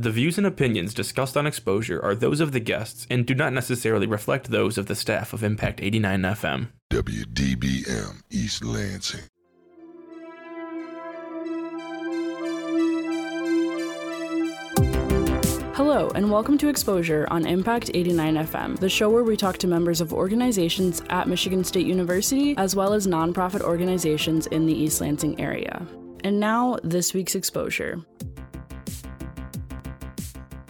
The 0.00 0.12
views 0.12 0.38
and 0.38 0.46
opinions 0.46 0.94
discussed 0.94 1.36
on 1.36 1.44
Exposure 1.44 2.00
are 2.00 2.14
those 2.14 2.38
of 2.38 2.52
the 2.52 2.60
guests 2.60 3.04
and 3.10 3.26
do 3.26 3.34
not 3.34 3.52
necessarily 3.52 4.06
reflect 4.06 4.48
those 4.48 4.78
of 4.78 4.86
the 4.86 4.94
staff 4.94 5.32
of 5.32 5.42
Impact 5.42 5.80
89 5.82 6.22
FM. 6.22 6.68
WDBM 6.92 8.22
East 8.30 8.64
Lansing. 8.64 9.22
Hello, 15.74 16.08
and 16.14 16.30
welcome 16.30 16.56
to 16.58 16.68
Exposure 16.68 17.26
on 17.32 17.44
Impact 17.44 17.90
89 17.92 18.36
FM, 18.36 18.78
the 18.78 18.88
show 18.88 19.10
where 19.10 19.24
we 19.24 19.36
talk 19.36 19.58
to 19.58 19.66
members 19.66 20.00
of 20.00 20.12
organizations 20.12 21.02
at 21.10 21.26
Michigan 21.26 21.64
State 21.64 21.88
University 21.88 22.56
as 22.56 22.76
well 22.76 22.92
as 22.92 23.08
nonprofit 23.08 23.62
organizations 23.62 24.46
in 24.46 24.64
the 24.64 24.72
East 24.72 25.00
Lansing 25.00 25.40
area. 25.40 25.84
And 26.22 26.38
now, 26.38 26.78
this 26.84 27.14
week's 27.14 27.34
Exposure. 27.34 28.00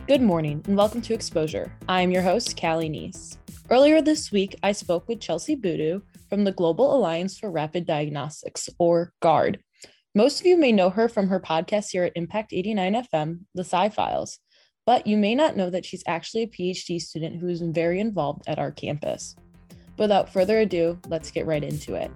Good 0.08 0.22
morning 0.22 0.62
and 0.66 0.74
welcome 0.74 1.02
to 1.02 1.12
Exposure. 1.12 1.70
I'm 1.86 2.10
your 2.10 2.22
host, 2.22 2.58
Callie 2.58 2.88
Neese. 2.88 3.36
Earlier 3.68 4.00
this 4.00 4.32
week, 4.32 4.56
I 4.62 4.72
spoke 4.72 5.06
with 5.06 5.20
Chelsea 5.20 5.54
Boodoo 5.54 6.00
from 6.30 6.44
the 6.44 6.52
Global 6.52 6.96
Alliance 6.96 7.38
for 7.38 7.50
Rapid 7.50 7.84
Diagnostics, 7.84 8.70
or 8.78 9.12
GARD. 9.20 9.58
Most 10.14 10.40
of 10.40 10.46
you 10.46 10.56
may 10.56 10.72
know 10.72 10.88
her 10.88 11.10
from 11.10 11.28
her 11.28 11.38
podcast 11.38 11.90
here 11.90 12.04
at 12.04 12.14
Impact 12.16 12.54
89 12.54 13.04
FM, 13.12 13.40
The 13.54 13.64
Sci 13.64 13.90
Files, 13.90 14.38
but 14.86 15.06
you 15.06 15.18
may 15.18 15.34
not 15.34 15.58
know 15.58 15.68
that 15.68 15.84
she's 15.84 16.04
actually 16.06 16.44
a 16.44 16.46
PhD 16.46 16.98
student 16.98 17.38
who 17.38 17.48
is 17.48 17.60
very 17.60 18.00
involved 18.00 18.44
at 18.46 18.58
our 18.58 18.72
campus. 18.72 19.36
Without 19.98 20.32
further 20.32 20.60
ado, 20.60 20.98
let's 21.08 21.30
get 21.30 21.44
right 21.44 21.62
into 21.62 21.96
it. 21.96 22.10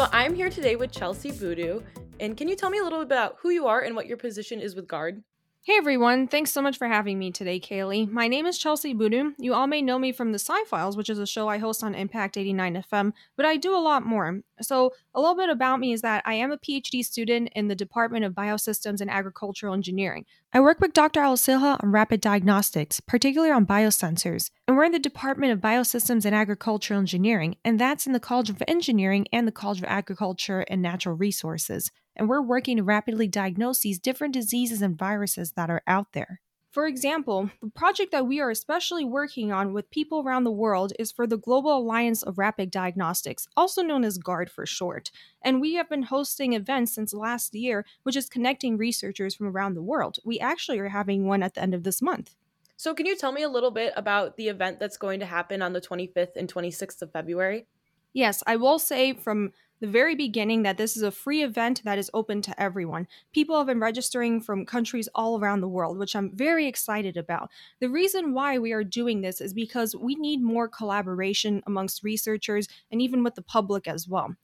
So 0.00 0.08
I'm 0.12 0.34
here 0.34 0.48
today 0.48 0.76
with 0.76 0.92
Chelsea 0.92 1.30
Boodoo. 1.30 1.82
And 2.20 2.34
can 2.34 2.48
you 2.48 2.56
tell 2.56 2.70
me 2.70 2.78
a 2.78 2.82
little 2.82 3.00
bit 3.00 3.08
about 3.08 3.36
who 3.42 3.50
you 3.50 3.66
are 3.66 3.82
and 3.82 3.94
what 3.94 4.06
your 4.06 4.16
position 4.16 4.58
is 4.58 4.74
with 4.74 4.88
GARD? 4.88 5.22
Hey 5.62 5.74
everyone, 5.76 6.26
thanks 6.26 6.52
so 6.52 6.62
much 6.62 6.78
for 6.78 6.88
having 6.88 7.18
me 7.18 7.30
today, 7.30 7.60
Kaylee. 7.60 8.10
My 8.10 8.28
name 8.28 8.46
is 8.46 8.56
Chelsea 8.56 8.94
Boodoo. 8.94 9.34
You 9.38 9.52
all 9.52 9.66
may 9.66 9.82
know 9.82 9.98
me 9.98 10.10
from 10.10 10.32
the 10.32 10.38
Sci 10.38 10.64
Files, 10.64 10.96
which 10.96 11.10
is 11.10 11.18
a 11.18 11.26
show 11.26 11.48
I 11.48 11.58
host 11.58 11.84
on 11.84 11.94
Impact 11.94 12.38
89 12.38 12.82
FM, 12.90 13.12
but 13.36 13.44
I 13.44 13.58
do 13.58 13.76
a 13.76 13.78
lot 13.78 14.02
more. 14.02 14.40
So, 14.62 14.94
a 15.14 15.20
little 15.20 15.36
bit 15.36 15.50
about 15.50 15.78
me 15.78 15.92
is 15.92 16.00
that 16.00 16.22
I 16.24 16.32
am 16.32 16.50
a 16.50 16.56
PhD 16.56 17.04
student 17.04 17.50
in 17.54 17.68
the 17.68 17.74
Department 17.74 18.24
of 18.24 18.32
Biosystems 18.32 19.02
and 19.02 19.10
Agricultural 19.10 19.74
Engineering. 19.74 20.24
I 20.50 20.60
work 20.60 20.80
with 20.80 20.94
Dr. 20.94 21.20
Alocilja 21.20 21.76
on 21.82 21.92
rapid 21.92 22.22
diagnostics, 22.22 23.00
particularly 23.00 23.52
on 23.52 23.66
biosensors. 23.66 24.50
And 24.66 24.78
we're 24.78 24.84
in 24.84 24.92
the 24.92 24.98
Department 24.98 25.52
of 25.52 25.60
Biosystems 25.60 26.24
and 26.24 26.34
Agricultural 26.34 27.00
Engineering, 27.00 27.56
and 27.66 27.78
that's 27.78 28.06
in 28.06 28.14
the 28.14 28.18
College 28.18 28.48
of 28.48 28.62
Engineering 28.66 29.26
and 29.30 29.46
the 29.46 29.52
College 29.52 29.80
of 29.80 29.84
Agriculture 29.84 30.64
and 30.70 30.80
Natural 30.80 31.14
Resources 31.14 31.90
and 32.16 32.28
we're 32.28 32.42
working 32.42 32.76
to 32.76 32.82
rapidly 32.82 33.28
diagnose 33.28 33.80
these 33.80 33.98
different 33.98 34.34
diseases 34.34 34.82
and 34.82 34.98
viruses 34.98 35.52
that 35.52 35.70
are 35.70 35.82
out 35.86 36.12
there. 36.12 36.40
For 36.70 36.86
example, 36.86 37.50
the 37.60 37.70
project 37.70 38.12
that 38.12 38.28
we 38.28 38.38
are 38.38 38.50
especially 38.50 39.04
working 39.04 39.50
on 39.50 39.72
with 39.72 39.90
people 39.90 40.20
around 40.20 40.44
the 40.44 40.52
world 40.52 40.92
is 41.00 41.10
for 41.10 41.26
the 41.26 41.36
Global 41.36 41.76
Alliance 41.76 42.22
of 42.22 42.38
Rapid 42.38 42.70
Diagnostics, 42.70 43.48
also 43.56 43.82
known 43.82 44.04
as 44.04 44.18
GARD 44.18 44.48
for 44.48 44.66
short. 44.66 45.10
And 45.42 45.60
we 45.60 45.74
have 45.74 45.88
been 45.88 46.04
hosting 46.04 46.52
events 46.52 46.94
since 46.94 47.12
last 47.12 47.56
year, 47.56 47.84
which 48.04 48.14
is 48.14 48.28
connecting 48.28 48.76
researchers 48.76 49.34
from 49.34 49.48
around 49.48 49.74
the 49.74 49.82
world. 49.82 50.18
We 50.24 50.38
actually 50.38 50.78
are 50.78 50.90
having 50.90 51.26
one 51.26 51.42
at 51.42 51.54
the 51.54 51.62
end 51.62 51.74
of 51.74 51.82
this 51.82 52.00
month. 52.00 52.36
So, 52.76 52.94
can 52.94 53.04
you 53.04 53.16
tell 53.16 53.32
me 53.32 53.42
a 53.42 53.48
little 53.48 53.72
bit 53.72 53.92
about 53.96 54.36
the 54.36 54.48
event 54.48 54.78
that's 54.78 54.96
going 54.96 55.18
to 55.20 55.26
happen 55.26 55.62
on 55.62 55.72
the 55.72 55.80
25th 55.80 56.36
and 56.36 56.52
26th 56.52 57.02
of 57.02 57.10
February? 57.10 57.66
Yes, 58.12 58.44
I 58.46 58.54
will 58.56 58.78
say 58.78 59.12
from 59.12 59.52
the 59.80 59.86
very 59.86 60.14
beginning 60.14 60.62
that 60.62 60.76
this 60.76 60.96
is 60.96 61.02
a 61.02 61.10
free 61.10 61.42
event 61.42 61.82
that 61.84 61.98
is 61.98 62.10
open 62.14 62.42
to 62.42 62.62
everyone. 62.62 63.08
People 63.32 63.56
have 63.56 63.66
been 63.66 63.80
registering 63.80 64.40
from 64.40 64.66
countries 64.66 65.08
all 65.14 65.38
around 65.38 65.60
the 65.60 65.68
world, 65.68 65.98
which 65.98 66.14
I'm 66.14 66.30
very 66.36 66.66
excited 66.66 67.16
about. 67.16 67.50
The 67.80 67.88
reason 67.88 68.34
why 68.34 68.58
we 68.58 68.72
are 68.72 68.84
doing 68.84 69.20
this 69.22 69.40
is 69.40 69.54
because 69.54 69.96
we 69.96 70.14
need 70.14 70.42
more 70.42 70.68
collaboration 70.68 71.62
amongst 71.66 72.04
researchers 72.04 72.68
and 72.92 73.00
even 73.00 73.24
with 73.24 73.34
the 73.34 73.42
public 73.42 73.88
as 73.88 74.06
well. 74.06 74.34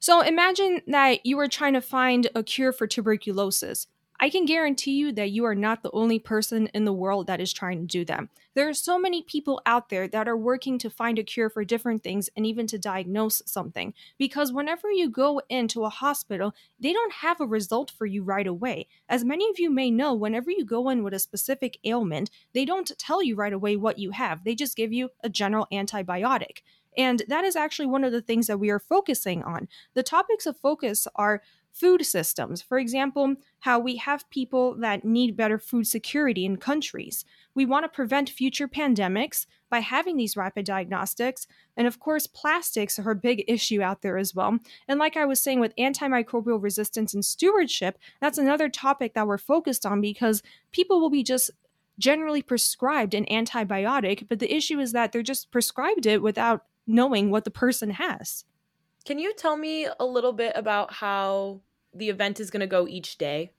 So 0.00 0.22
imagine 0.22 0.80
that 0.86 1.24
you 1.24 1.38
are 1.38 1.48
trying 1.48 1.74
to 1.74 1.80
find 1.80 2.28
a 2.34 2.42
cure 2.42 2.72
for 2.72 2.86
tuberculosis. 2.86 3.86
I 4.22 4.28
can 4.28 4.44
guarantee 4.44 4.92
you 4.92 5.12
that 5.12 5.30
you 5.30 5.46
are 5.46 5.54
not 5.54 5.82
the 5.82 5.90
only 5.92 6.18
person 6.18 6.66
in 6.74 6.84
the 6.84 6.92
world 6.92 7.26
that 7.26 7.40
is 7.40 7.54
trying 7.54 7.80
to 7.80 7.86
do 7.86 8.04
them. 8.04 8.28
There 8.54 8.68
are 8.68 8.74
so 8.74 8.98
many 8.98 9.22
people 9.22 9.62
out 9.64 9.88
there 9.88 10.06
that 10.08 10.28
are 10.28 10.36
working 10.36 10.78
to 10.80 10.90
find 10.90 11.18
a 11.18 11.22
cure 11.22 11.48
for 11.48 11.64
different 11.64 12.02
things 12.02 12.28
and 12.36 12.44
even 12.44 12.66
to 12.66 12.78
diagnose 12.78 13.40
something. 13.46 13.94
Because 14.18 14.52
whenever 14.52 14.90
you 14.90 15.08
go 15.08 15.40
into 15.48 15.84
a 15.86 15.88
hospital, 15.88 16.54
they 16.78 16.92
don't 16.92 17.14
have 17.14 17.40
a 17.40 17.46
result 17.46 17.90
for 17.90 18.04
you 18.04 18.22
right 18.22 18.46
away. 18.46 18.88
As 19.08 19.24
many 19.24 19.48
of 19.48 19.58
you 19.58 19.70
may 19.70 19.90
know, 19.90 20.12
whenever 20.12 20.50
you 20.50 20.66
go 20.66 20.90
in 20.90 21.02
with 21.02 21.14
a 21.14 21.18
specific 21.18 21.78
ailment, 21.82 22.28
they 22.52 22.66
don't 22.66 22.92
tell 22.98 23.22
you 23.22 23.36
right 23.36 23.54
away 23.54 23.74
what 23.76 23.98
you 23.98 24.10
have, 24.10 24.44
they 24.44 24.54
just 24.54 24.76
give 24.76 24.92
you 24.92 25.08
a 25.24 25.30
general 25.30 25.66
antibiotic. 25.72 26.58
And 26.98 27.22
that 27.28 27.44
is 27.44 27.56
actually 27.56 27.86
one 27.86 28.04
of 28.04 28.12
the 28.12 28.20
things 28.20 28.48
that 28.48 28.58
we 28.58 28.70
are 28.70 28.78
focusing 28.78 29.42
on. 29.42 29.68
The 29.94 30.02
topics 30.02 30.44
of 30.46 30.56
focus 30.56 31.06
are 31.14 31.42
food 31.72 32.04
systems. 32.04 32.62
For 32.62 32.78
example, 32.78 33.36
how 33.60 33.78
we 33.78 33.96
have 33.96 34.28
people 34.30 34.74
that 34.76 35.04
need 35.04 35.36
better 35.36 35.58
food 35.58 35.86
security 35.86 36.44
in 36.44 36.56
countries. 36.56 37.24
We 37.54 37.64
want 37.64 37.84
to 37.84 37.88
prevent 37.88 38.30
future 38.30 38.68
pandemics 38.68 39.46
by 39.68 39.80
having 39.80 40.16
these 40.16 40.36
rapid 40.36 40.64
diagnostics. 40.66 41.46
And 41.76 41.86
of 41.86 42.00
course, 42.00 42.26
plastics 42.26 42.98
are 42.98 43.10
a 43.10 43.16
big 43.16 43.44
issue 43.46 43.82
out 43.82 44.02
there 44.02 44.18
as 44.18 44.34
well. 44.34 44.58
And 44.88 44.98
like 44.98 45.16
I 45.16 45.24
was 45.24 45.40
saying 45.40 45.60
with 45.60 45.76
antimicrobial 45.76 46.62
resistance 46.62 47.14
and 47.14 47.24
stewardship, 47.24 47.98
that's 48.20 48.38
another 48.38 48.68
topic 48.68 49.14
that 49.14 49.26
we're 49.26 49.38
focused 49.38 49.86
on 49.86 50.00
because 50.00 50.42
people 50.72 51.00
will 51.00 51.10
be 51.10 51.22
just 51.22 51.50
generally 51.98 52.42
prescribed 52.42 53.14
an 53.14 53.26
antibiotic, 53.26 54.26
but 54.28 54.38
the 54.38 54.52
issue 54.52 54.80
is 54.80 54.92
that 54.92 55.12
they're 55.12 55.22
just 55.22 55.50
prescribed 55.50 56.06
it 56.06 56.22
without 56.22 56.64
knowing 56.86 57.30
what 57.30 57.44
the 57.44 57.50
person 57.50 57.90
has. 57.90 58.44
Can 59.04 59.18
you 59.18 59.34
tell 59.34 59.56
me 59.56 59.88
a 59.98 60.04
little 60.04 60.32
bit 60.32 60.52
about 60.56 60.94
how 60.94 61.60
the 61.94 62.08
event 62.08 62.40
is 62.40 62.50
going 62.50 62.60
to 62.60 62.66
go 62.66 62.86
each 62.86 63.18
day? 63.18 63.52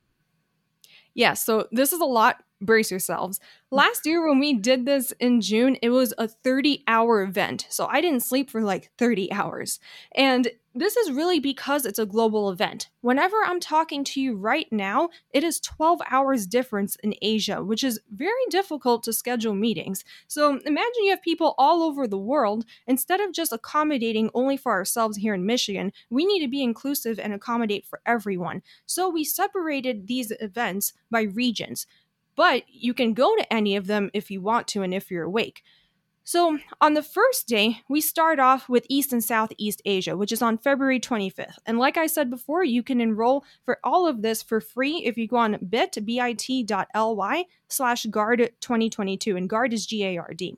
Yeah, 1.14 1.34
so 1.34 1.68
this 1.72 1.92
is 1.92 2.00
a 2.00 2.06
lot 2.06 2.44
brace 2.62 2.92
yourselves. 2.92 3.40
Last 3.72 4.06
year, 4.06 4.26
when 4.26 4.40
we 4.40 4.54
did 4.54 4.86
this 4.86 5.12
in 5.20 5.42
June, 5.42 5.78
it 5.82 5.90
was 5.90 6.14
a 6.18 6.28
30 6.28 6.84
hour 6.88 7.22
event. 7.24 7.66
So 7.70 7.88
I 7.88 8.02
didn't 8.02 8.22
sleep 8.22 8.50
for 8.50 8.62
like 8.62 8.92
30 8.98 9.32
hours. 9.32 9.80
And 10.16 10.50
this 10.74 10.96
is 10.96 11.12
really 11.12 11.40
because 11.40 11.86
it's 11.86 12.00
a 12.00 12.06
global 12.06 12.50
event. 12.50 12.90
Whenever 13.02 13.36
I'm 13.46 13.60
talking 13.60 14.04
to 14.06 14.22
you 14.22 14.36
right 14.36 14.72
now, 14.72 15.10
it 15.32 15.44
is 15.44 15.60
12 15.60 16.00
hours 16.10 16.46
difference 16.46 16.96
in 17.04 17.14
Asia, 17.22 17.64
which 17.64 17.84
is 17.84 18.00
very 18.12 18.46
difficult 18.50 19.04
to 19.04 19.14
schedule 19.14 19.54
meetings. 19.54 20.06
So 20.28 20.60
imagine 20.66 21.04
you 21.04 21.10
have 21.12 21.22
people 21.22 21.56
all 21.58 21.84
over 21.84 22.08
the 22.08 22.18
world. 22.18 22.66
Instead 22.88 23.20
of 23.20 23.34
just 23.34 23.52
accommodating 23.52 24.30
only 24.34 24.56
for 24.56 24.72
ourselves 24.72 25.18
here 25.18 25.34
in 25.34 25.46
Michigan, 25.46 25.92
we 26.10 26.26
need 26.26 26.40
to 26.40 26.48
be 26.48 26.64
inclusive 26.64 27.20
and 27.20 27.34
accommodate 27.34 27.86
for 27.86 28.00
everyone. 28.06 28.62
So 28.86 29.10
we 29.10 29.26
separated 29.26 30.08
these 30.08 30.32
events 30.40 30.94
by 31.10 31.24
regions 31.24 31.86
but 32.36 32.64
you 32.70 32.94
can 32.94 33.14
go 33.14 33.36
to 33.36 33.54
any 33.54 33.76
of 33.76 33.88
them 33.88 34.10
if 34.14 34.32
you 34.32 34.42
want 34.42 34.68
to 34.68 34.82
and 34.82 34.94
if 34.94 35.12
you're 35.12 35.26
awake. 35.26 35.64
So, 36.24 36.60
on 36.80 36.94
the 36.94 37.02
first 37.02 37.48
day, 37.48 37.82
we 37.90 38.00
start 38.00 38.40
off 38.40 38.70
with 38.70 38.86
East 38.90 39.12
and 39.12 39.24
Southeast 39.24 39.82
Asia, 39.86 40.16
which 40.16 40.32
is 40.32 40.42
on 40.42 40.60
February 40.60 41.00
25th. 41.00 41.58
And 41.66 41.80
like 41.80 41.98
I 41.98 42.06
said 42.06 42.30
before, 42.30 42.64
you 42.64 42.84
can 42.84 43.02
enroll 43.02 43.44
for 43.66 43.80
all 43.84 44.08
of 44.08 44.22
this 44.22 44.44
for 44.44 44.62
free 44.62 44.98
if 45.04 45.18
you 45.18 45.28
go 45.28 45.38
on 45.38 45.58
bit, 45.68 45.98
bit.ly 46.06 47.46
slash 47.70 48.06
guard 48.06 48.52
2022. 48.62 49.36
And 49.36 49.50
guard 49.50 49.74
is 49.74 49.88
G 49.88 50.06
A 50.06 50.18
R 50.18 50.34
D. 50.36 50.58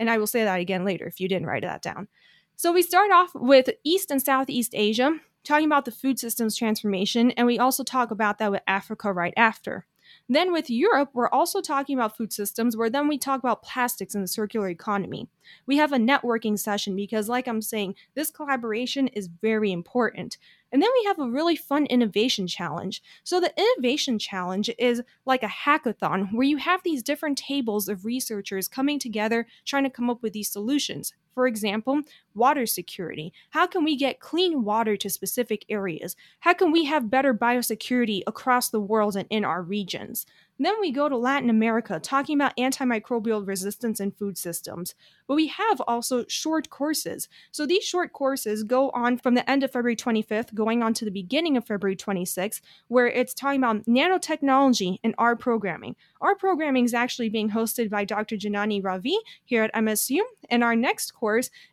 And 0.00 0.10
I 0.10 0.18
will 0.18 0.26
say 0.26 0.42
that 0.42 0.58
again 0.58 0.84
later 0.84 1.06
if 1.06 1.20
you 1.20 1.28
didn't 1.28 1.46
write 1.46 1.62
that 1.62 1.82
down. 1.82 2.08
So, 2.56 2.72
we 2.72 2.82
start 2.82 3.12
off 3.12 3.30
with 3.34 3.70
East 3.84 4.10
and 4.10 4.20
Southeast 4.20 4.72
Asia, 4.74 5.20
talking 5.44 5.66
about 5.66 5.84
the 5.84 5.92
food 5.92 6.18
systems 6.18 6.56
transformation. 6.56 7.30
And 7.32 7.46
we 7.46 7.58
also 7.60 7.84
talk 7.84 8.10
about 8.10 8.38
that 8.38 8.50
with 8.50 8.62
Africa 8.66 9.12
right 9.12 9.34
after. 9.36 9.86
Then 10.28 10.52
with 10.52 10.70
Europe, 10.70 11.10
we're 11.12 11.28
also 11.28 11.60
talking 11.60 11.96
about 11.96 12.16
food 12.16 12.32
systems, 12.32 12.76
where 12.76 12.90
then 12.90 13.08
we 13.08 13.18
talk 13.18 13.40
about 13.40 13.62
plastics 13.62 14.14
and 14.14 14.24
the 14.24 14.28
circular 14.28 14.68
economy. 14.68 15.28
We 15.66 15.76
have 15.76 15.92
a 15.92 15.98
networking 15.98 16.58
session 16.58 16.96
because, 16.96 17.28
like 17.28 17.46
I'm 17.46 17.62
saying, 17.62 17.94
this 18.14 18.30
collaboration 18.30 19.08
is 19.08 19.28
very 19.28 19.72
important. 19.72 20.38
And 20.72 20.82
then 20.82 20.90
we 20.92 21.04
have 21.06 21.18
a 21.18 21.30
really 21.30 21.56
fun 21.56 21.86
innovation 21.86 22.46
challenge. 22.46 23.02
So, 23.22 23.40
the 23.40 23.54
innovation 23.56 24.18
challenge 24.18 24.70
is 24.78 25.02
like 25.24 25.42
a 25.42 25.46
hackathon 25.46 26.32
where 26.32 26.46
you 26.46 26.56
have 26.56 26.80
these 26.82 27.02
different 27.02 27.38
tables 27.38 27.88
of 27.88 28.04
researchers 28.04 28.66
coming 28.66 28.98
together 28.98 29.46
trying 29.64 29.84
to 29.84 29.90
come 29.90 30.10
up 30.10 30.22
with 30.22 30.32
these 30.32 30.50
solutions. 30.50 31.14
For 31.34 31.46
example, 31.46 32.02
water 32.34 32.66
security. 32.66 33.32
How 33.50 33.66
can 33.66 33.84
we 33.84 33.96
get 33.96 34.20
clean 34.20 34.64
water 34.64 34.96
to 34.96 35.10
specific 35.10 35.64
areas? 35.68 36.16
How 36.40 36.54
can 36.54 36.72
we 36.72 36.84
have 36.84 37.10
better 37.10 37.34
biosecurity 37.34 38.22
across 38.26 38.68
the 38.68 38.80
world 38.80 39.16
and 39.16 39.26
in 39.30 39.44
our 39.44 39.62
regions? 39.62 40.26
Then 40.58 40.74
we 40.80 40.92
go 40.92 41.08
to 41.08 41.16
Latin 41.16 41.50
America, 41.50 41.98
talking 41.98 42.36
about 42.36 42.56
antimicrobial 42.56 43.44
resistance 43.46 43.98
in 43.98 44.12
food 44.12 44.38
systems. 44.38 44.94
But 45.26 45.34
we 45.34 45.48
have 45.48 45.80
also 45.80 46.24
short 46.28 46.70
courses. 46.70 47.28
So 47.50 47.66
these 47.66 47.82
short 47.82 48.12
courses 48.12 48.62
go 48.62 48.90
on 48.90 49.18
from 49.18 49.34
the 49.34 49.48
end 49.50 49.64
of 49.64 49.72
February 49.72 49.96
25th, 49.96 50.54
going 50.54 50.80
on 50.80 50.94
to 50.94 51.04
the 51.04 51.10
beginning 51.10 51.56
of 51.56 51.66
February 51.66 51.96
26th, 51.96 52.60
where 52.86 53.08
it's 53.08 53.34
talking 53.34 53.60
about 53.64 53.84
nanotechnology 53.86 54.98
and 55.02 55.14
R 55.18 55.34
programming. 55.34 55.96
R 56.20 56.36
programming 56.36 56.84
is 56.84 56.94
actually 56.94 57.30
being 57.30 57.50
hosted 57.50 57.90
by 57.90 58.04
Dr. 58.04 58.36
Janani 58.36 58.84
Ravi 58.84 59.18
here 59.44 59.64
at 59.64 59.74
MSU. 59.74 60.20
And 60.50 60.62
our 60.62 60.76
next 60.76 61.14
course 61.14 61.23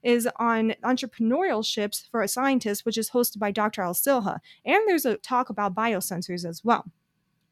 is 0.04 0.28
on 0.38 0.74
entrepreneurship 0.84 2.10
for 2.10 2.22
a 2.22 2.28
scientist, 2.28 2.86
which 2.86 2.98
is 2.98 3.12
hosted 3.12 3.40
by 3.40 3.52
Dr. 3.52 3.82
Alocilja. 3.82 4.40
And 4.66 4.88
there's 4.88 5.06
a 5.06 5.18
talk 5.18 5.50
about 5.50 5.76
biosensors 5.76 6.46
as 6.46 6.64
well. 6.64 6.86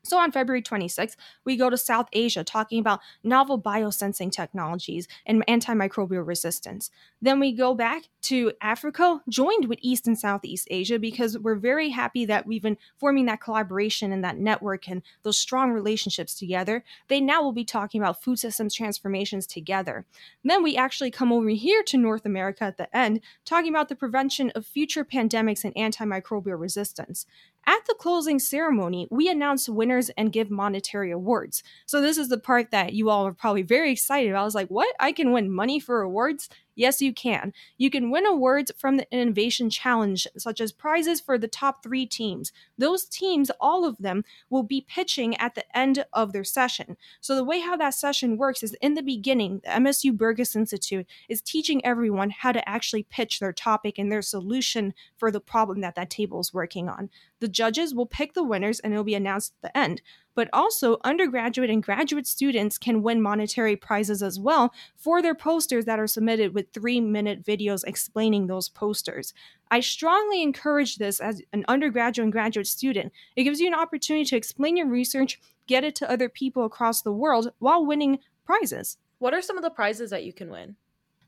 So 0.04 0.18
on 0.18 0.32
February 0.32 0.62
26th, 0.62 1.16
we 1.44 1.58
go 1.58 1.70
to 1.70 1.78
South 1.78 2.08
Asia 2.14 2.44
talking 2.44 2.80
about 2.80 3.02
novel 3.24 3.62
biosensing 3.62 4.32
technologies 4.32 5.08
and 5.26 5.46
antimicrobial 5.46 6.26
resistance. 6.26 6.90
Then 7.22 7.40
we 7.40 7.52
go 7.52 7.74
back 7.74 8.04
to 8.24 8.54
Africa, 8.62 9.22
joined 9.28 9.66
with 9.66 9.80
East 9.82 10.08
and 10.08 10.18
Southeast 10.18 10.68
Asia, 10.72 11.00
because 11.00 11.38
we're 11.38 11.56
very 11.56 11.90
happy 11.90 12.26
that 12.26 12.48
we've 12.48 12.62
been 12.62 12.78
forming 12.98 13.26
that 13.26 13.42
collaboration 13.42 14.12
and 14.14 14.24
that 14.24 14.38
network 14.38 14.88
and 14.88 15.02
those 15.24 15.38
strong 15.38 15.72
relationships 15.72 16.34
together. 16.34 16.84
They 17.10 17.20
now 17.20 17.44
will 17.44 17.52
be 17.52 17.66
talking 17.66 18.02
about 18.02 18.24
food 18.24 18.40
systems 18.40 18.74
transformations 18.74 19.46
together. 19.46 20.06
Then 20.44 20.64
we 20.64 20.78
actually 20.78 21.12
come 21.12 21.34
over 21.34 21.50
here 21.50 21.84
to 21.84 21.98
North 21.98 22.26
America 22.26 22.64
at 22.64 22.78
the 22.78 22.96
end, 22.96 23.20
talking 23.44 23.70
about 23.70 23.90
the 23.90 23.96
prevention 23.96 24.50
of 24.52 24.66
future 24.66 25.04
pandemics 25.04 25.66
and 25.66 25.76
antimicrobial 25.76 26.60
resistance. 26.60 27.26
At 27.66 27.86
the 27.88 27.96
closing 28.00 28.40
ceremony, 28.40 29.08
we 29.12 29.30
announce 29.30 29.70
winners 29.70 30.10
and 30.18 30.32
give 30.32 30.50
monetary 30.50 31.12
awards. 31.12 31.62
So, 31.86 32.02
this 32.02 32.18
is 32.18 32.30
the 32.30 32.40
part 32.40 32.72
that 32.72 32.94
you 32.94 33.10
all 33.10 33.28
are 33.28 33.34
probably 33.34 33.62
very 33.62 33.92
excited 33.92 34.30
about. 34.30 34.42
I 34.42 34.46
was 34.46 34.56
like, 34.56 34.70
what? 34.70 34.94
I 35.00 35.12
can 35.12 35.32
win 35.32 35.52
money 35.52 35.80
for 35.80 36.02
awards? 36.02 36.50
Yes, 36.80 37.02
you 37.02 37.14
can. 37.14 37.52
You 37.78 37.90
can 37.90 38.10
win 38.10 38.26
awards 38.26 38.72
from 38.78 38.96
the 38.96 39.06
Innovation 39.12 39.70
Challenge, 39.70 40.26
such 40.38 40.62
as 40.62 40.72
prizes 40.72 41.20
for 41.20 41.38
the 41.38 41.50
top 41.50 41.84
three 41.84 42.06
teams. 42.06 42.54
Those 42.78 43.04
teams, 43.04 43.52
all 43.60 43.84
of 43.84 43.98
them, 43.98 44.24
will 44.50 44.64
be 44.64 44.86
pitching 44.88 45.36
at 45.36 45.56
the 45.56 45.78
end 45.78 46.06
of 46.14 46.32
their 46.32 46.46
session. 46.46 46.96
So, 47.20 47.36
the 47.36 47.44
way 47.44 47.60
how 47.60 47.76
that 47.76 47.96
session 47.96 48.38
works 48.38 48.64
is 48.64 48.78
in 48.82 48.94
the 48.94 49.04
beginning, 49.04 49.60
the 49.66 49.72
MSU 49.72 50.16
Burgess 50.16 50.56
Institute 50.56 51.06
is 51.28 51.42
teaching 51.42 51.86
everyone 51.86 52.30
how 52.30 52.54
to 52.54 52.70
actually 52.70 53.04
pitch 53.04 53.42
their 53.42 53.52
topic 53.52 53.98
and 53.98 54.10
their 54.10 54.22
solution 54.22 54.94
for 55.18 55.32
the 55.32 55.42
problem 55.42 55.82
that 55.82 55.96
that 55.96 56.10
table 56.10 56.40
is 56.40 56.54
working 56.54 56.88
on. 56.88 57.10
The 57.42 57.50
judges 57.50 57.94
will 57.94 58.06
pick 58.06 58.36
the 58.36 58.44
winners 58.44 58.80
and 58.80 58.94
it'll 58.94 59.04
be 59.04 59.16
announced 59.16 59.54
at 59.62 59.74
the 59.74 59.78
end 59.78 60.02
but 60.40 60.48
also 60.54 60.96
undergraduate 61.04 61.70
and 61.70 61.84
graduate 61.84 62.26
students 62.26 62.78
can 62.78 63.04
win 63.04 63.22
monetary 63.22 63.76
prizes 63.76 64.24
as 64.24 64.40
well 64.40 64.74
for 64.96 65.22
their 65.22 65.36
posters 65.36 65.84
that 65.84 66.00
are 66.00 66.08
submitted 66.08 66.56
with 66.56 66.72
three 66.72 67.02
minute 67.02 67.44
videos 67.44 67.84
explaining 67.86 68.48
those 68.48 68.70
posters. 68.70 69.34
I 69.70 69.82
strongly 69.82 70.42
encourage 70.42 70.96
this 70.96 71.20
as 71.20 71.42
an 71.52 71.66
undergraduate 71.68 72.24
and 72.24 72.32
graduate 72.32 72.68
student. 72.68 73.12
It 73.36 73.44
gives 73.44 73.60
you 73.60 73.68
an 73.68 73.74
opportunity 73.74 74.24
to 74.28 74.38
explain 74.38 74.78
your 74.78 74.88
research, 74.88 75.42
get 75.68 75.84
it 75.84 75.94
to 75.96 76.10
other 76.10 76.30
people 76.30 76.64
across 76.64 77.02
the 77.02 77.12
world 77.12 77.52
while 77.60 77.86
winning 77.86 78.20
prizes. 78.46 78.96
What 79.18 79.34
are 79.34 79.42
some 79.42 79.58
of 79.58 79.64
the 79.64 79.70
prizes 79.70 80.10
that 80.12 80.24
you 80.24 80.32
can 80.32 80.50
win? 80.50 80.78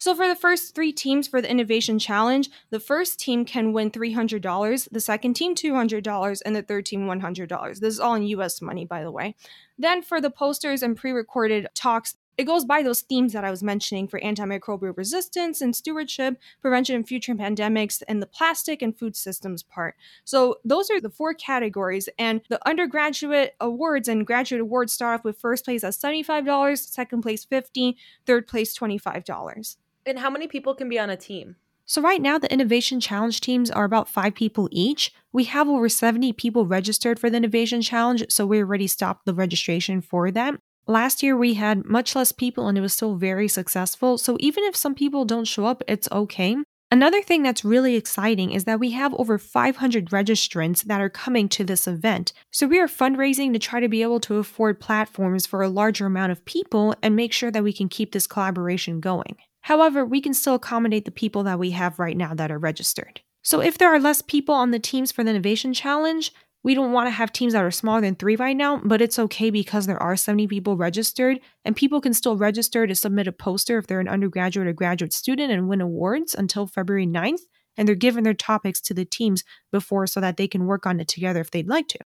So 0.02 0.16
for 0.16 0.28
the 0.28 0.36
first 0.36 0.74
three 0.74 0.92
teams 0.92 1.28
for 1.28 1.44
the 1.44 1.52
Innovation 1.52 2.00
Challenge, 2.00 2.50
the 2.72 2.80
first 2.80 3.20
team 3.20 3.46
can 3.46 3.72
win 3.72 3.92
$300, 3.92 4.90
the 4.92 5.00
second 5.00 5.36
team 5.36 5.54
$200, 5.54 6.42
and 6.44 6.56
the 6.56 6.64
third 6.64 6.88
team 6.88 7.06
$100. 7.06 7.80
This 7.80 7.94
is 7.94 8.00
all 8.00 8.16
in 8.16 8.24
US 8.24 8.64
money, 8.64 8.84
by 8.84 9.04
the 9.04 9.12
way. 9.12 9.36
Then 9.78 10.02
for 10.02 10.20
the 10.20 10.32
posters 10.32 10.82
and 10.82 10.98
pre 10.98 11.12
recorded 11.12 11.68
talks, 11.76 12.16
it 12.36 12.46
goes 12.46 12.66
by 12.66 12.82
those 12.82 13.02
themes 13.02 13.34
that 13.34 13.46
I 13.46 13.52
was 13.52 13.62
mentioning 13.62 14.08
for 14.08 14.20
antimicrobial 14.22 14.98
resistance 14.98 15.62
and 15.62 15.76
stewardship, 15.76 16.40
prevention 16.64 17.00
of 17.00 17.08
future 17.08 17.36
pandemics, 17.36 18.02
and 18.08 18.24
the 18.24 18.26
plastic 18.26 18.82
and 18.82 18.98
food 18.98 19.16
systems 19.16 19.62
part. 19.62 19.94
So 20.24 20.58
those 20.66 20.90
are 20.90 21.00
the 21.00 21.12
four 21.12 21.36
categories. 21.36 22.10
And 22.18 22.42
the 22.50 22.60
undergraduate 22.68 23.54
awards 23.62 24.08
and 24.08 24.26
graduate 24.26 24.62
awards 24.62 24.94
start 24.94 25.20
off 25.20 25.24
with 25.24 25.38
first 25.38 25.64
place 25.64 25.84
at 25.84 25.94
$75, 25.94 26.80
second 26.80 27.22
place 27.22 27.46
$50, 27.46 27.94
third 28.26 28.48
place 28.48 28.76
$25. 28.76 29.76
And 30.06 30.20
how 30.20 30.30
many 30.30 30.48
people 30.48 30.74
can 30.74 30.90
be 30.90 31.00
on 31.00 31.10
a 31.10 31.18
team? 31.18 31.56
So, 31.86 32.02
right 32.02 32.22
now, 32.22 32.38
the 32.38 32.52
Innovation 32.52 33.00
Challenge 33.00 33.42
teams 33.42 33.70
are 33.70 33.84
about 33.84 34.08
five 34.08 34.34
people 34.34 34.70
each. 34.72 35.14
We 35.34 35.44
have 35.46 35.68
over 35.68 35.90
70 35.90 36.32
people 36.34 36.66
registered 36.66 37.20
for 37.20 37.30
the 37.30 37.38
Innovation 37.38 37.82
Challenge, 37.82 38.26
so 38.30 38.46
we 38.46 38.60
already 38.60 38.88
stopped 38.88 39.26
the 39.26 39.34
registration 39.34 40.02
for 40.02 40.32
that. 40.32 40.56
Last 40.88 41.22
year, 41.22 41.36
we 41.36 41.56
had 41.56 41.86
much 41.86 42.16
less 42.16 42.32
people 42.32 42.68
and 42.68 42.78
it 42.78 42.82
was 42.82 42.94
still 42.94 43.16
very 43.16 43.48
successful. 43.48 44.18
So, 44.18 44.38
even 44.40 44.64
if 44.64 44.76
some 44.76 44.96
people 44.96 45.26
don't 45.26 45.46
show 45.46 45.66
up, 45.66 45.84
it's 45.88 46.10
okay. 46.12 46.58
Another 46.94 47.22
thing 47.22 47.42
that's 47.42 47.64
really 47.64 47.96
exciting 47.96 48.52
is 48.52 48.66
that 48.66 48.80
we 48.80 48.92
have 48.92 49.14
over 49.16 49.38
500 49.38 50.10
registrants 50.10 50.84
that 50.84 51.00
are 51.00 51.10
coming 51.10 51.48
to 51.50 51.64
this 51.64 51.88
event. 51.88 52.34
So 52.52 52.68
we 52.68 52.80
are 52.80 52.88
fundraising 52.88 53.54
to 53.54 53.60
try 53.60 53.80
to 53.80 53.88
be 53.88 54.02
able 54.02 54.20
to 54.22 54.40
afford 54.40 54.82
platforms 54.82 55.46
for 55.46 55.62
a 55.62 55.70
larger 55.70 56.06
amount 56.06 56.34
of 56.34 56.44
people 56.44 56.94
and 57.02 57.16
make 57.16 57.32
sure 57.32 57.50
that 57.50 57.64
we 57.64 57.72
can 57.72 57.88
keep 57.88 58.12
this 58.12 58.28
collaboration 58.28 59.00
going. 59.00 59.38
However, 59.62 60.06
we 60.06 60.22
can 60.22 60.34
still 60.34 60.56
accommodate 60.56 61.06
the 61.06 61.12
people 61.12 61.44
that 61.44 61.60
we 61.60 61.72
have 61.72 62.00
right 62.00 62.18
now 62.18 62.34
that 62.34 62.52
are 62.52 62.60
registered. 62.60 63.22
So 63.44 63.62
if 63.62 63.78
there 63.78 63.94
are 63.94 64.00
less 64.00 64.22
people 64.22 64.56
on 64.56 64.72
the 64.72 64.80
teams 64.80 65.12
for 65.12 65.24
the 65.24 65.32
Innovation 65.32 65.74
Challenge, 65.74 66.34
we 66.64 66.76
don't 66.76 66.92
want 66.92 67.08
to 67.08 67.12
have 67.12 67.34
teams 67.34 67.54
that 67.54 67.64
are 67.64 67.72
smaller 67.72 68.02
than 68.02 68.16
three 68.16 68.36
right 68.36 68.56
now, 68.56 68.80
but 68.84 69.02
it's 69.02 69.18
okay 69.18 69.50
because 69.50 69.88
there 69.88 70.02
are 70.02 70.16
70 70.16 70.48
people 70.48 70.78
registered, 70.78 71.40
and 71.66 71.76
people 71.76 72.02
can 72.02 72.14
still 72.14 72.38
register 72.38 72.86
to 72.86 72.94
submit 72.94 73.28
a 73.28 73.32
poster 73.32 73.80
if 73.80 73.88
they're 73.88 74.00
an 74.00 74.08
undergraduate 74.08 74.68
or 74.68 74.74
graduate 74.74 75.14
student 75.14 75.52
and 75.52 75.68
win 75.68 75.82
awards 75.82 76.36
until 76.36 76.68
February 76.68 77.08
9th. 77.08 77.42
And 77.78 77.88
they're 77.88 77.96
given 77.96 78.24
their 78.24 78.34
topics 78.34 78.82
to 78.82 78.94
the 78.94 79.06
teams 79.06 79.44
before 79.72 80.06
so 80.06 80.20
that 80.20 80.38
they 80.38 80.48
can 80.48 80.68
work 80.68 80.86
on 80.86 81.00
it 81.00 81.08
together 81.08 81.40
if 81.40 81.52
they'd 81.52 81.70
like 81.70 81.88
to. 81.88 82.00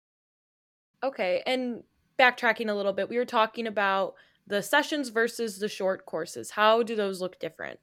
Okay, 1.04 1.42
and 1.46 1.84
backtracking 2.18 2.69
a 2.69 2.74
little 2.74 2.94
bit, 2.94 3.10
we 3.10 3.18
were 3.18 3.25
talking 3.25 3.68
about 3.68 4.13
the 4.48 4.62
sessions 4.62 5.10
versus 5.10 5.60
the 5.60 5.70
short 5.70 6.06
courses. 6.06 6.52
How 6.52 6.84
do 6.84 6.96
those 6.96 7.22
look 7.22 7.40
different? 7.40 7.80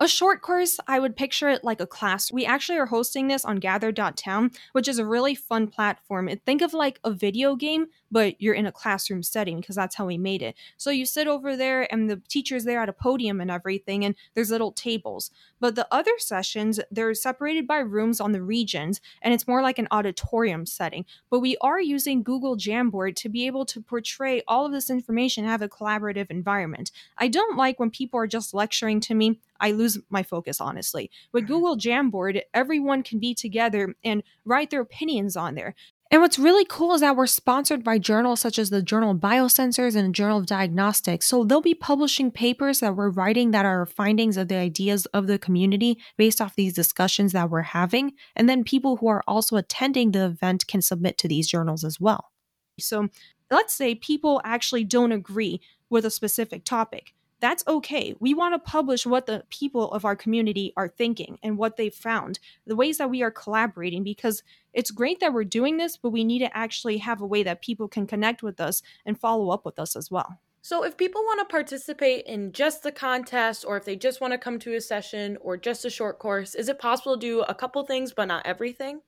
A 0.00 0.08
short 0.08 0.42
course, 0.42 0.80
I 0.88 0.98
would 0.98 1.14
picture 1.14 1.48
it 1.48 1.62
like 1.62 1.80
a 1.80 1.86
class. 1.86 2.32
We 2.32 2.44
actually 2.44 2.78
are 2.78 2.86
hosting 2.86 3.28
this 3.28 3.44
on 3.44 3.58
gather.town, 3.58 4.50
which 4.72 4.88
is 4.88 4.98
a 4.98 5.06
really 5.06 5.36
fun 5.36 5.68
platform. 5.68 6.28
Think 6.44 6.62
of 6.62 6.74
like 6.74 6.98
a 7.04 7.12
video 7.12 7.54
game, 7.54 7.86
but 8.10 8.40
you're 8.40 8.54
in 8.54 8.66
a 8.66 8.72
classroom 8.72 9.22
setting 9.22 9.60
because 9.60 9.76
that's 9.76 9.94
how 9.94 10.06
we 10.06 10.18
made 10.18 10.42
it. 10.42 10.56
So 10.76 10.90
you 10.90 11.06
sit 11.06 11.28
over 11.28 11.56
there 11.56 11.92
and 11.92 12.10
the 12.10 12.20
teacher's 12.28 12.64
there 12.64 12.80
at 12.80 12.88
a 12.88 12.92
podium 12.92 13.40
and 13.40 13.52
everything, 13.52 14.04
and 14.04 14.16
there's 14.34 14.50
little 14.50 14.72
tables. 14.72 15.30
But 15.60 15.76
the 15.76 15.86
other 15.92 16.18
sessions, 16.18 16.80
they're 16.90 17.14
separated 17.14 17.66
by 17.66 17.78
rooms 17.78 18.20
on 18.20 18.32
the 18.32 18.42
regions, 18.42 19.00
and 19.22 19.32
it's 19.32 19.46
more 19.46 19.62
like 19.62 19.78
an 19.78 19.88
auditorium 19.92 20.66
setting. 20.66 21.04
But 21.30 21.38
we 21.38 21.56
are 21.60 21.80
using 21.80 22.24
Google 22.24 22.56
Jamboard 22.56 23.14
to 23.16 23.28
be 23.28 23.46
able 23.46 23.64
to 23.66 23.80
portray 23.80 24.42
all 24.48 24.66
of 24.66 24.72
this 24.72 24.90
information 24.90 25.44
and 25.44 25.50
have 25.52 25.62
a 25.62 25.68
collaborative 25.68 26.30
environment. 26.30 26.90
I 27.16 27.28
don't 27.28 27.56
like 27.56 27.78
when 27.78 27.90
people 27.90 28.18
are 28.18 28.26
just 28.26 28.54
lecturing 28.54 28.98
to 29.02 29.14
me. 29.14 29.38
I 29.60 29.72
lose 29.72 29.98
my 30.10 30.22
focus, 30.22 30.60
honestly. 30.60 31.10
With. 31.32 31.44
Google 31.46 31.76
Jamboard, 31.76 32.40
everyone 32.52 33.02
can 33.02 33.20
be 33.20 33.34
together 33.34 33.94
and 34.02 34.22
write 34.44 34.70
their 34.70 34.80
opinions 34.80 35.36
on 35.36 35.54
there. 35.54 35.74
And 36.10 36.20
what's 36.20 36.38
really 36.38 36.64
cool 36.64 36.94
is 36.94 37.00
that 37.00 37.16
we're 37.16 37.26
sponsored 37.26 37.82
by 37.82 37.98
journals 37.98 38.40
such 38.40 38.58
as 38.58 38.70
the 38.70 38.82
Journal 38.82 39.12
of 39.12 39.18
Biosensors 39.18 39.96
and 39.96 40.08
the 40.08 40.12
Journal 40.12 40.38
of 40.38 40.46
Diagnostics. 40.46 41.26
So 41.26 41.44
they'll 41.44 41.60
be 41.60 41.74
publishing 41.74 42.30
papers 42.30 42.80
that 42.80 42.94
we're 42.94 43.10
writing 43.10 43.50
that 43.50 43.64
are 43.64 43.84
findings 43.84 44.36
of 44.36 44.48
the 44.48 44.56
ideas 44.56 45.06
of 45.06 45.26
the 45.26 45.38
community 45.38 45.98
based 46.16 46.40
off 46.40 46.54
these 46.54 46.72
discussions 46.72 47.32
that 47.32 47.50
we're 47.50 47.62
having. 47.62 48.12
And 48.36 48.48
then 48.48 48.64
people 48.64 48.96
who 48.96 49.08
are 49.08 49.24
also 49.26 49.56
attending 49.56 50.12
the 50.12 50.26
event 50.26 50.66
can 50.66 50.82
submit 50.82 51.18
to 51.18 51.28
these 51.28 51.48
journals 51.48 51.84
as 51.84 52.00
well. 52.00 52.30
So 52.78 53.08
let's 53.50 53.74
say 53.74 53.94
people 53.94 54.40
actually 54.44 54.84
don't 54.84 55.12
agree 55.12 55.60
with 55.90 56.04
a 56.04 56.10
specific 56.10 56.64
topic 56.64 57.12
that's 57.44 57.62
okay. 57.68 58.14
We 58.20 58.32
want 58.32 58.54
to 58.54 58.58
publish 58.58 59.04
what 59.04 59.26
the 59.26 59.44
people 59.50 59.92
of 59.92 60.06
our 60.06 60.16
community 60.16 60.72
are 60.78 60.88
thinking 60.88 61.38
and 61.42 61.58
what 61.58 61.76
they've 61.76 61.94
found, 61.94 62.38
the 62.66 62.74
ways 62.74 62.96
that 62.96 63.10
we 63.10 63.22
are 63.22 63.30
collaborating, 63.30 64.02
because 64.02 64.42
it's 64.72 64.90
great 64.90 65.20
that 65.20 65.34
we're 65.34 65.44
doing 65.44 65.76
this, 65.76 65.98
but 65.98 66.08
we 66.08 66.24
need 66.24 66.38
to 66.38 66.56
actually 66.56 66.96
have 66.98 67.20
a 67.20 67.26
way 67.26 67.42
that 67.42 67.60
people 67.60 67.86
can 67.86 68.06
connect 68.06 68.42
with 68.42 68.62
us 68.62 68.80
and 69.04 69.20
follow 69.20 69.50
up 69.50 69.66
with 69.66 69.78
us 69.78 69.94
as 69.94 70.10
well. 70.10 70.38
So, 70.62 70.84
if 70.84 70.96
people 70.96 71.20
want 71.20 71.46
to 71.46 71.52
participate 71.52 72.24
in 72.24 72.52
just 72.52 72.82
the 72.82 72.90
contest, 72.90 73.66
or 73.68 73.76
if 73.76 73.84
they 73.84 73.96
just 73.96 74.22
want 74.22 74.32
to 74.32 74.38
come 74.38 74.58
to 74.60 74.74
a 74.76 74.80
session 74.80 75.36
or 75.42 75.58
just 75.58 75.84
a 75.84 75.90
short 75.90 76.18
course, 76.18 76.54
is 76.54 76.70
it 76.70 76.78
possible 76.78 77.18
to 77.18 77.20
do 77.20 77.42
a 77.42 77.54
couple 77.54 77.84
things 77.84 78.14
but 78.14 78.24
not 78.24 78.46
everything? 78.46 79.02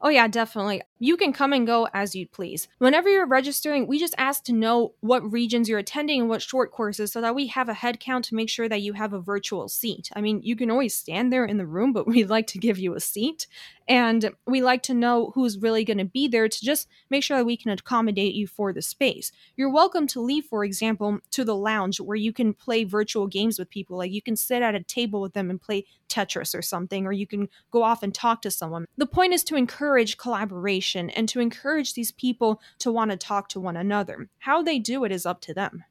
Oh, 0.00 0.08
yeah, 0.08 0.28
definitely. 0.28 0.82
You 0.98 1.16
can 1.16 1.32
come 1.32 1.52
and 1.52 1.66
go 1.66 1.88
as 1.92 2.14
you 2.14 2.26
please. 2.26 2.68
Whenever 2.78 3.08
you're 3.08 3.26
registering, 3.26 3.86
we 3.86 3.98
just 3.98 4.14
ask 4.16 4.44
to 4.44 4.52
know 4.52 4.94
what 5.00 5.32
regions 5.32 5.68
you're 5.68 5.78
attending 5.78 6.20
and 6.20 6.28
what 6.28 6.42
short 6.42 6.70
courses 6.70 7.12
so 7.12 7.20
that 7.20 7.34
we 7.34 7.48
have 7.48 7.68
a 7.68 7.74
head 7.74 7.98
count 7.98 8.24
to 8.26 8.34
make 8.34 8.48
sure 8.48 8.68
that 8.68 8.82
you 8.82 8.92
have 8.92 9.12
a 9.12 9.20
virtual 9.20 9.68
seat. 9.68 10.10
I 10.14 10.20
mean, 10.20 10.40
you 10.42 10.56
can 10.56 10.70
always 10.70 10.94
stand 10.94 11.32
there 11.32 11.44
in 11.44 11.56
the 11.56 11.66
room, 11.66 11.92
but 11.92 12.06
we'd 12.06 12.30
like 12.30 12.46
to 12.48 12.58
give 12.58 12.78
you 12.78 12.94
a 12.94 13.00
seat. 13.00 13.46
And 13.88 14.32
we 14.46 14.60
like 14.60 14.82
to 14.84 14.94
know 14.94 15.32
who's 15.34 15.58
really 15.58 15.82
going 15.82 15.98
to 15.98 16.04
be 16.04 16.28
there 16.28 16.46
to 16.46 16.64
just 16.64 16.88
make 17.08 17.24
sure 17.24 17.38
that 17.38 17.46
we 17.46 17.56
can 17.56 17.70
accommodate 17.70 18.34
you 18.34 18.46
for 18.46 18.70
the 18.70 18.82
space. 18.82 19.32
You're 19.56 19.72
welcome 19.72 20.06
to 20.08 20.20
leave, 20.20 20.44
for 20.44 20.62
example, 20.62 21.20
to 21.30 21.42
the 21.42 21.56
lounge 21.56 21.98
where 21.98 22.16
you 22.16 22.32
can 22.32 22.52
play 22.52 22.84
virtual 22.84 23.26
games 23.26 23.58
with 23.58 23.70
people. 23.70 23.96
Like 23.96 24.12
you 24.12 24.20
can 24.20 24.36
sit 24.36 24.60
at 24.60 24.74
a 24.74 24.82
table 24.82 25.22
with 25.22 25.32
them 25.32 25.48
and 25.48 25.60
play 25.60 25.86
Tetris 26.10 26.54
or 26.54 26.60
something, 26.60 27.06
or 27.06 27.12
you 27.12 27.26
can 27.26 27.48
go 27.70 27.82
off 27.82 28.02
and 28.02 28.14
talk 28.14 28.42
to 28.42 28.50
someone. 28.50 28.84
The 28.98 29.06
point 29.06 29.32
is 29.32 29.42
to 29.44 29.56
encourage 29.56 30.18
collaboration 30.18 31.08
and 31.10 31.26
to 31.30 31.40
encourage 31.40 31.94
these 31.94 32.12
people 32.12 32.60
to 32.80 32.92
want 32.92 33.10
to 33.10 33.16
talk 33.16 33.48
to 33.50 33.60
one 33.60 33.76
another. 33.76 34.28
How 34.40 34.62
they 34.62 34.78
do 34.78 35.04
it 35.04 35.12
is 35.12 35.24
up 35.24 35.40
to 35.42 35.54
them. 35.54 35.84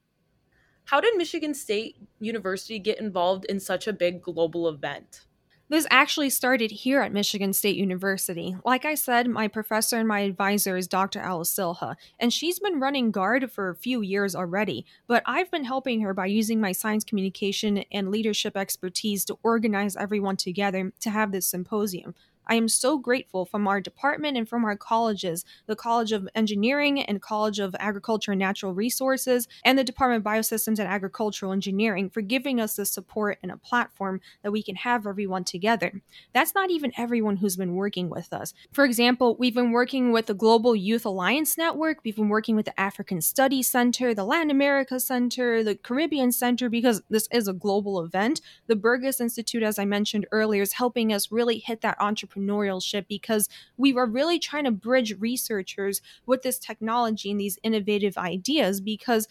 How 0.86 1.02
did 1.02 1.18
Michigan 1.18 1.54
State 1.54 1.98
University 2.20 2.80
get 2.80 3.00
involved 3.00 3.46
in 3.46 3.60
such 3.60 3.88
a 3.88 3.94
big 3.94 4.22
global 4.22 4.70
event? 4.70 5.26
This 5.70 5.86
actually 5.92 6.30
started 6.30 6.72
here 6.72 7.02
at 7.02 7.12
Michigan 7.12 7.52
State 7.52 7.76
University. 7.76 8.56
Like 8.64 8.86
I 8.86 8.96
said, 8.96 9.28
my 9.28 9.50
professor 9.50 9.98
and 9.98 10.08
my 10.08 10.22
advisor 10.22 10.78
is 10.78 10.88
Dr. 10.88 11.20
Alocilja, 11.20 11.98
and 12.18 12.32
she's 12.32 12.58
been 12.58 12.80
running 12.80 13.12
GARD 13.12 13.52
for 13.52 13.70
a 13.70 13.76
few 13.76 14.02
years 14.02 14.34
already. 14.34 14.86
But 15.08 15.24
I've 15.26 15.52
been 15.52 15.66
helping 15.66 16.00
her 16.02 16.14
by 16.14 16.28
using 16.28 16.62
my 16.62 16.72
science 16.72 17.04
communication 17.04 17.80
and 17.92 18.10
leadership 18.10 18.56
expertise 18.56 19.26
to 19.26 19.38
organize 19.44 19.98
everyone 19.98 20.38
together 20.38 20.94
to 21.02 21.10
have 21.10 21.34
this 21.34 21.50
symposium. 21.50 22.16
I 22.48 22.56
am 22.56 22.68
so 22.70 22.98
grateful 22.98 23.46
from 23.46 23.68
our 23.68 23.82
department 23.82 24.38
and 24.38 24.48
from 24.48 24.64
our 24.64 24.78
colleges, 24.78 25.44
the 25.66 25.76
College 25.76 26.12
of 26.14 26.28
Engineering 26.34 27.02
and 27.02 27.22
College 27.22 27.60
of 27.60 27.76
Agriculture 27.80 28.32
and 28.32 28.40
Natural 28.40 28.74
Resources, 28.74 29.48
and 29.66 29.78
the 29.78 29.84
Department 29.84 30.26
of 30.26 30.32
Biosystems 30.32 30.80
and 30.80 30.88
Agricultural 30.88 31.52
Engineering 31.52 32.10
for 32.10 32.22
giving 32.22 32.62
us 32.62 32.76
the 32.76 32.86
support 32.86 33.38
and 33.44 33.52
a 33.52 33.58
platform 33.58 34.22
that 34.44 34.52
we 34.52 34.64
can 34.64 34.76
have 34.76 35.06
everyone 35.06 35.44
together. 35.44 36.02
That's 36.34 36.56
not 36.56 36.72
even 36.72 36.94
everyone 36.98 37.38
who's 37.38 37.58
been 37.58 37.76
working 37.76 38.10
with 38.10 38.32
us. 38.32 38.54
For 38.72 38.86
example, 38.86 39.36
we've 39.38 39.56
been 39.56 39.72
working 39.72 40.12
with 40.12 40.28
the 40.28 40.34
Global 40.34 40.76
Youth 40.76 41.06
Alliance 41.06 41.58
Network, 41.58 42.00
we've 42.04 42.16
been 42.16 42.30
working 42.30 42.56
with 42.56 42.66
the 42.66 42.80
African 42.80 43.22
Studies 43.22 43.68
Center, 43.68 44.14
the 44.14 44.24
Latin 44.24 44.52
America 44.52 45.00
Center, 45.00 45.64
the 45.64 45.76
Caribbean 45.76 46.32
Center, 46.32 46.70
because 46.70 47.02
this 47.10 47.28
is 47.32 47.48
a 47.48 47.54
global 47.54 48.02
event. 48.02 48.40
The 48.68 48.76
Burgess 48.76 49.20
Institute, 49.20 49.64
as 49.64 49.78
I 49.78 49.86
mentioned 49.86 50.28
earlier, 50.32 50.62
is 50.62 50.74
helping 50.74 51.12
us 51.12 51.32
really 51.32 51.60
hit 51.60 51.82
that 51.82 52.00
entrepreneurship 52.00 52.37
entrepreneurship 52.38 53.08
because 53.08 53.50
we 53.78 53.94
were 53.94 54.06
really 54.06 54.40
trying 54.40 54.66
to 54.66 54.72
bridge 54.72 55.16
researchers 55.20 56.02
with 56.26 56.42
this 56.42 56.60
technology 56.60 57.32
and 57.32 57.40
these 57.40 57.60
innovative 57.64 58.18
ideas 58.18 58.82
because 58.82 59.28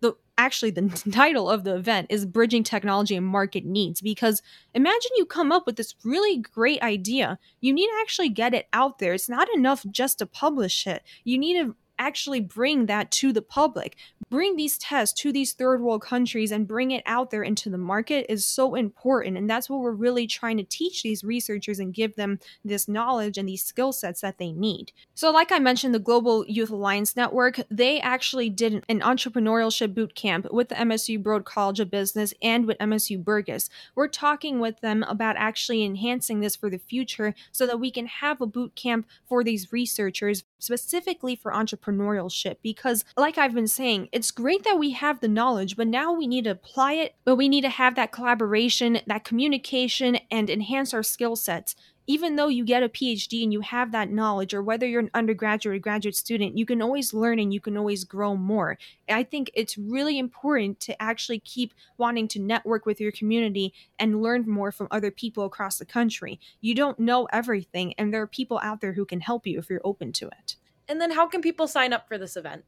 the 0.00 0.14
actually 0.36 0.70
the 0.70 0.88
title 1.12 1.50
of 1.50 1.64
the 1.64 1.74
event 1.74 2.06
is 2.10 2.26
bridging 2.26 2.62
technology 2.62 3.16
and 3.16 3.26
market 3.26 3.64
needs 3.64 4.00
because 4.00 4.42
imagine 4.74 5.10
you 5.16 5.26
come 5.26 5.50
up 5.50 5.66
with 5.66 5.76
this 5.76 5.94
really 6.04 6.38
great 6.38 6.80
idea. 6.82 7.38
You 7.60 7.72
need 7.72 7.86
to 7.86 7.98
actually 8.00 8.28
get 8.28 8.54
it 8.54 8.68
out 8.72 8.98
there. 8.98 9.14
It's 9.14 9.28
not 9.28 9.48
enough 9.54 9.84
just 9.90 10.18
to 10.18 10.26
publish 10.26 10.86
it. 10.86 11.02
You 11.24 11.38
need 11.38 11.54
to 11.54 11.76
actually 11.98 12.40
bring 12.40 12.86
that 12.86 13.10
to 13.12 13.32
the 13.32 13.42
public. 13.42 13.96
Bring 14.30 14.56
these 14.56 14.76
tests 14.76 15.18
to 15.22 15.32
these 15.32 15.52
third 15.54 15.80
world 15.80 16.02
countries 16.02 16.52
and 16.52 16.68
bring 16.68 16.90
it 16.90 17.02
out 17.06 17.30
there 17.30 17.42
into 17.42 17.70
the 17.70 17.78
market 17.78 18.26
is 18.28 18.44
so 18.44 18.74
important. 18.74 19.38
And 19.38 19.48
that's 19.48 19.70
what 19.70 19.80
we're 19.80 19.92
really 19.92 20.26
trying 20.26 20.58
to 20.58 20.64
teach 20.64 21.02
these 21.02 21.24
researchers 21.24 21.78
and 21.78 21.94
give 21.94 22.16
them 22.16 22.38
this 22.64 22.88
knowledge 22.88 23.38
and 23.38 23.48
these 23.48 23.64
skill 23.64 23.92
sets 23.92 24.20
that 24.20 24.38
they 24.38 24.52
need. 24.52 24.92
So, 25.14 25.30
like 25.30 25.50
I 25.50 25.58
mentioned, 25.58 25.94
the 25.94 25.98
Global 25.98 26.44
Youth 26.46 26.70
Alliance 26.70 27.16
Network, 27.16 27.60
they 27.70 28.00
actually 28.00 28.50
did 28.50 28.84
an 28.88 29.00
entrepreneurship 29.00 29.94
boot 29.94 30.14
camp 30.14 30.52
with 30.52 30.68
the 30.68 30.74
MSU 30.74 31.22
Broad 31.22 31.44
College 31.44 31.80
of 31.80 31.90
Business 31.90 32.34
and 32.42 32.66
with 32.66 32.78
MSU 32.78 33.22
Burgess. 33.22 33.70
We're 33.94 34.08
talking 34.08 34.60
with 34.60 34.80
them 34.80 35.04
about 35.04 35.36
actually 35.36 35.84
enhancing 35.84 36.40
this 36.40 36.56
for 36.56 36.68
the 36.68 36.78
future 36.78 37.34
so 37.50 37.66
that 37.66 37.80
we 37.80 37.90
can 37.90 38.06
have 38.06 38.40
a 38.40 38.46
boot 38.46 38.74
camp 38.74 39.06
for 39.26 39.42
these 39.42 39.72
researchers 39.72 40.44
specifically 40.58 41.36
for 41.36 41.52
entrepreneurship 41.88 42.56
because 42.62 43.04
like 43.16 43.38
I've 43.38 43.54
been 43.54 43.68
saying 43.68 44.08
it's 44.12 44.30
great 44.30 44.64
that 44.64 44.78
we 44.78 44.92
have 44.92 45.20
the 45.20 45.28
knowledge 45.28 45.76
but 45.76 45.86
now 45.86 46.12
we 46.12 46.26
need 46.26 46.44
to 46.44 46.50
apply 46.50 46.94
it 46.94 47.14
but 47.24 47.36
we 47.36 47.48
need 47.48 47.62
to 47.62 47.68
have 47.68 47.94
that 47.96 48.12
collaboration 48.12 49.00
that 49.06 49.24
communication 49.24 50.16
and 50.30 50.50
enhance 50.50 50.94
our 50.94 51.02
skill 51.02 51.36
sets 51.36 51.74
even 52.10 52.36
though 52.36 52.48
you 52.48 52.64
get 52.64 52.82
a 52.82 52.88
PhD 52.88 53.42
and 53.42 53.52
you 53.52 53.60
have 53.60 53.92
that 53.92 54.10
knowledge, 54.10 54.54
or 54.54 54.62
whether 54.62 54.86
you're 54.86 55.02
an 55.02 55.10
undergraduate 55.12 55.76
or 55.76 55.78
graduate 55.78 56.16
student, 56.16 56.56
you 56.56 56.64
can 56.64 56.80
always 56.80 57.12
learn 57.12 57.38
and 57.38 57.52
you 57.52 57.60
can 57.60 57.76
always 57.76 58.04
grow 58.04 58.34
more. 58.34 58.78
I 59.10 59.22
think 59.22 59.50
it's 59.52 59.76
really 59.76 60.18
important 60.18 60.80
to 60.80 61.00
actually 61.02 61.38
keep 61.40 61.74
wanting 61.98 62.26
to 62.28 62.38
network 62.40 62.86
with 62.86 62.98
your 62.98 63.12
community 63.12 63.74
and 63.98 64.22
learn 64.22 64.48
more 64.48 64.72
from 64.72 64.88
other 64.90 65.10
people 65.10 65.44
across 65.44 65.76
the 65.76 65.84
country. 65.84 66.40
You 66.62 66.74
don't 66.74 66.98
know 66.98 67.28
everything, 67.30 67.92
and 67.98 68.12
there 68.12 68.22
are 68.22 68.26
people 68.26 68.58
out 68.62 68.80
there 68.80 68.94
who 68.94 69.04
can 69.04 69.20
help 69.20 69.46
you 69.46 69.58
if 69.58 69.68
you're 69.68 69.82
open 69.84 70.12
to 70.12 70.28
it. 70.28 70.56
And 70.88 71.00
then, 71.00 71.10
how 71.12 71.26
can 71.26 71.42
people 71.42 71.68
sign 71.68 71.92
up 71.92 72.08
for 72.08 72.18
this 72.18 72.36
event? 72.36 72.64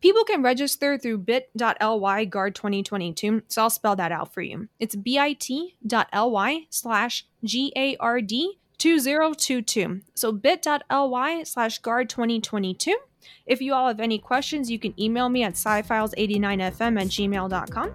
People 0.00 0.24
can 0.24 0.42
register 0.42 0.98
through 0.98 1.18
bit.ly 1.18 2.24
guard 2.24 2.54
2022. 2.56 3.42
So 3.46 3.62
I'll 3.62 3.70
spell 3.70 3.94
that 3.96 4.10
out 4.10 4.34
for 4.34 4.42
you. 4.42 4.68
It's 4.80 4.96
bit.ly 4.96 6.66
slash 6.70 7.26
G 7.44 7.72
A 7.76 7.96
R 8.00 8.20
D 8.20 8.58
2022. 8.78 10.00
So 10.14 10.32
bit.ly 10.32 11.42
slash 11.44 11.78
guard 11.78 12.10
2022. 12.10 12.96
If 13.46 13.60
you 13.60 13.74
all 13.74 13.86
have 13.86 14.00
any 14.00 14.18
questions, 14.18 14.70
you 14.70 14.80
can 14.80 15.00
email 15.00 15.28
me 15.28 15.44
at 15.44 15.54
scifiles89fm 15.54 17.00
at 17.00 17.06
gmail.com. 17.06 17.94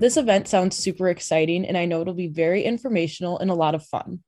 This 0.00 0.16
event 0.16 0.48
sounds 0.48 0.76
super 0.76 1.08
exciting, 1.10 1.66
and 1.66 1.76
I 1.76 1.84
know 1.84 2.00
it'll 2.00 2.14
be 2.14 2.26
very 2.26 2.64
informational 2.64 3.38
and 3.38 3.50
a 3.50 3.54
lot 3.54 3.74
of 3.74 3.84
fun. 3.84 4.20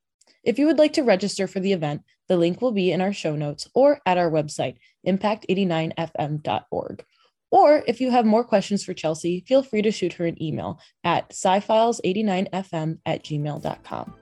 If 0.45 0.59
you 0.59 0.67
would 0.67 0.79
like 0.79 0.93
to 0.95 1.03
register 1.03 1.47
for 1.47 1.61
the 1.61 1.73
event, 1.73 2.03
the 2.29 2.37
link 2.37 2.61
will 2.61 2.73
be 2.73 2.93
in 2.93 3.01
our 3.01 3.13
show 3.13 3.35
notes 3.35 3.67
or 3.75 4.01
at 4.05 4.19
our 4.19 4.31
website, 4.31 4.77
impact89fm.org. 5.07 7.05
Or 7.51 7.83
if 7.87 8.01
you 8.01 8.11
have 8.11 8.25
more 8.25 8.45
questions 8.45 8.85
for 8.85 8.95
Chelsea, 8.95 9.45
feel 9.47 9.63
free 9.63 9.83
to 9.83 9.91
shoot 9.91 10.15
her 10.15 10.27
an 10.27 10.43
email 10.43 10.79
at 11.05 11.31
scifiles89fm 11.31 12.99
at 13.05 13.25
gmail.com. 13.25 14.15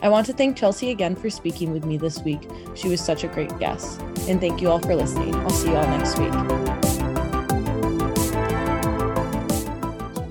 I 0.00 0.08
want 0.08 0.26
to 0.26 0.32
thank 0.32 0.56
Chelsea 0.56 0.90
again 0.90 1.16
for 1.16 1.28
speaking 1.30 1.72
with 1.72 1.84
me 1.84 1.96
this 1.96 2.20
week. 2.20 2.48
She 2.74 2.88
was 2.88 3.00
such 3.00 3.24
a 3.24 3.28
great 3.28 3.56
guest. 3.58 4.00
And 4.28 4.40
thank 4.40 4.60
you 4.60 4.68
all 4.70 4.78
for 4.78 4.94
listening. 4.94 5.34
I'll 5.34 5.50
see 5.50 5.70
you 5.70 5.76
all 5.76 5.86
next 5.88 6.18
week. 6.18 6.87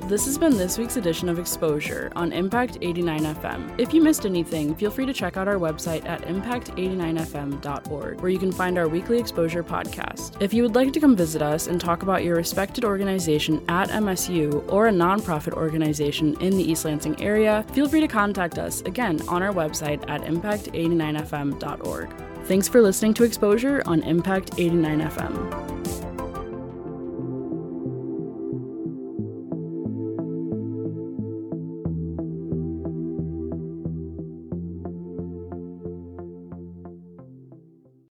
This 0.07 0.23
has 0.23 0.37
been 0.37 0.57
this 0.57 0.77
week's 0.77 0.95
edition 0.95 1.27
of 1.27 1.37
Exposure 1.37 2.13
on 2.15 2.31
Impact 2.31 2.77
89 2.79 3.35
FM. 3.35 3.77
If 3.77 3.93
you 3.93 4.01
missed 4.01 4.25
anything, 4.25 4.73
feel 4.73 4.89
free 4.89 5.05
to 5.05 5.11
check 5.11 5.35
out 5.35 5.49
our 5.49 5.57
website 5.57 6.05
at 6.05 6.21
impact89fm.org, 6.21 8.21
where 8.21 8.31
you 8.31 8.39
can 8.39 8.53
find 8.53 8.77
our 8.77 8.87
weekly 8.87 9.19
Exposure 9.19 9.65
podcast. 9.65 10.41
If 10.41 10.53
you 10.53 10.63
would 10.63 10.75
like 10.75 10.93
to 10.93 11.01
come 11.01 11.13
visit 11.13 11.41
us 11.41 11.67
and 11.67 11.81
talk 11.81 12.03
about 12.03 12.23
your 12.23 12.37
respected 12.37 12.85
organization 12.85 13.61
at 13.67 13.89
MSU 13.89 14.63
or 14.71 14.87
a 14.87 14.91
nonprofit 14.91 15.51
organization 15.51 16.39
in 16.39 16.55
the 16.55 16.63
East 16.63 16.85
Lansing 16.85 17.21
area, 17.21 17.65
feel 17.73 17.89
free 17.89 17.99
to 17.99 18.07
contact 18.07 18.59
us 18.59 18.79
again 18.83 19.19
on 19.27 19.43
our 19.43 19.51
website 19.51 20.09
at 20.09 20.21
impact89fm.org. 20.21 22.13
Thanks 22.45 22.69
for 22.69 22.81
listening 22.81 23.13
to 23.15 23.25
Exposure 23.25 23.83
on 23.85 24.03
Impact 24.03 24.51
89 24.57 25.01
FM. 25.01 25.66